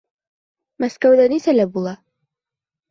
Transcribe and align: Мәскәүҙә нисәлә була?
Мәскәүҙә 0.85 1.29
нисәлә 1.37 1.71
була? 1.77 1.97